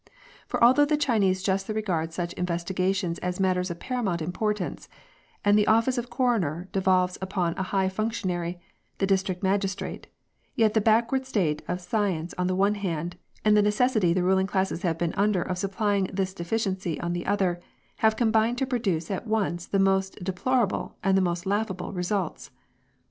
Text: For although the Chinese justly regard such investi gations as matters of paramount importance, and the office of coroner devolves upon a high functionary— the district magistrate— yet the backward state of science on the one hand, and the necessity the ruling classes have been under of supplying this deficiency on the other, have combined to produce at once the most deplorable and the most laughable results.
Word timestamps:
For 0.47 0.63
although 0.63 0.85
the 0.85 0.97
Chinese 0.97 1.43
justly 1.43 1.75
regard 1.75 2.11
such 2.11 2.35
investi 2.35 2.73
gations 2.73 3.19
as 3.21 3.39
matters 3.39 3.69
of 3.69 3.79
paramount 3.79 4.19
importance, 4.19 4.89
and 5.45 5.55
the 5.55 5.67
office 5.67 5.95
of 5.99 6.09
coroner 6.09 6.67
devolves 6.71 7.19
upon 7.21 7.53
a 7.55 7.61
high 7.69 7.87
functionary— 7.87 8.59
the 8.97 9.05
district 9.05 9.43
magistrate— 9.43 10.07
yet 10.55 10.73
the 10.73 10.81
backward 10.81 11.27
state 11.27 11.61
of 11.67 11.79
science 11.79 12.33
on 12.39 12.47
the 12.47 12.55
one 12.55 12.73
hand, 12.81 13.15
and 13.45 13.55
the 13.55 13.61
necessity 13.61 14.11
the 14.11 14.23
ruling 14.23 14.47
classes 14.47 14.81
have 14.81 14.97
been 14.97 15.13
under 15.13 15.43
of 15.43 15.59
supplying 15.59 16.05
this 16.11 16.33
deficiency 16.33 16.99
on 16.99 17.13
the 17.13 17.27
other, 17.27 17.59
have 17.97 18.15
combined 18.15 18.57
to 18.57 18.65
produce 18.65 19.11
at 19.11 19.27
once 19.27 19.67
the 19.67 19.77
most 19.77 20.15
deplorable 20.23 20.97
and 21.03 21.15
the 21.15 21.21
most 21.21 21.45
laughable 21.45 21.93
results. 21.93 22.49